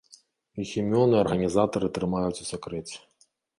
[0.63, 2.97] Іх імёны арганізатары трымаюць у сакрэце.